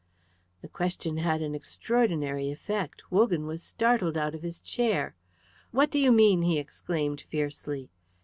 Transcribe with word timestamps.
The 0.63 0.67
question 0.67 1.17
had 1.17 1.43
an 1.43 1.53
extraordinary 1.53 2.49
effect. 2.49 3.03
Wogan 3.11 3.45
was 3.45 3.61
startled 3.61 4.17
out 4.17 4.33
of 4.33 4.41
his 4.41 4.59
chair. 4.59 5.13
"What 5.69 5.91
do 5.91 5.99
you 5.99 6.11
mean?" 6.11 6.41
he 6.41 6.57
exclaimed 6.57 7.21
fiercely. 7.29 7.91